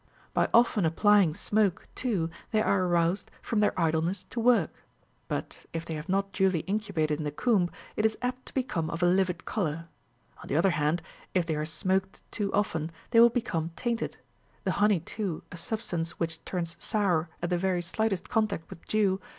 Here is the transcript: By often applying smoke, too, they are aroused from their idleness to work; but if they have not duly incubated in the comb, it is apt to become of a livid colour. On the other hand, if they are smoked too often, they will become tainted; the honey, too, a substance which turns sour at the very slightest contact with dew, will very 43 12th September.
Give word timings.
By 0.33 0.49
often 0.51 0.83
applying 0.83 1.35
smoke, 1.35 1.87
too, 1.93 2.31
they 2.49 2.59
are 2.59 2.85
aroused 2.85 3.29
from 3.39 3.59
their 3.59 3.79
idleness 3.79 4.23
to 4.31 4.39
work; 4.39 4.73
but 5.27 5.67
if 5.73 5.85
they 5.85 5.93
have 5.93 6.09
not 6.09 6.33
duly 6.33 6.61
incubated 6.61 7.19
in 7.19 7.23
the 7.23 7.29
comb, 7.29 7.69
it 7.95 8.03
is 8.03 8.17
apt 8.19 8.47
to 8.47 8.53
become 8.55 8.89
of 8.89 9.03
a 9.03 9.05
livid 9.05 9.45
colour. 9.45 9.89
On 10.41 10.47
the 10.47 10.55
other 10.55 10.71
hand, 10.71 11.03
if 11.35 11.45
they 11.45 11.55
are 11.55 11.65
smoked 11.65 12.23
too 12.31 12.51
often, 12.51 12.91
they 13.11 13.19
will 13.19 13.29
become 13.29 13.73
tainted; 13.75 14.17
the 14.63 14.71
honey, 14.81 14.99
too, 15.01 15.43
a 15.51 15.55
substance 15.57 16.19
which 16.19 16.43
turns 16.45 16.77
sour 16.79 17.29
at 17.43 17.51
the 17.51 17.57
very 17.59 17.83
slightest 17.83 18.27
contact 18.27 18.71
with 18.71 18.83
dew, 18.85 18.87
will 18.87 19.05
very 19.05 19.17
43 19.17 19.17
12th 19.19 19.19
September. 19.19 19.27